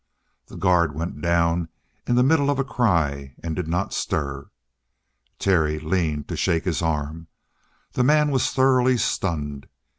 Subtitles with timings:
[0.47, 1.69] The guard went down
[2.07, 4.49] in the middle of a cry and did not stir.
[5.37, 7.27] Terry leaned to shake his arm
[7.91, 9.67] the man was thoroughly stunned.